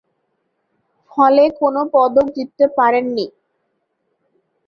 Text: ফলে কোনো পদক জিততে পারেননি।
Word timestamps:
ফলে 1.11 1.43
কোনো 1.59 1.81
পদক 1.93 2.27
জিততে 2.35 2.65
পারেননি। 2.77 3.25